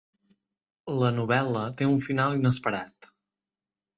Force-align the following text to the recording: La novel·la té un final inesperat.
La 1.01 1.11
novel·la 1.17 1.61
té 1.81 1.89
un 1.91 2.01
final 2.07 2.39
inesperat. 2.39 3.11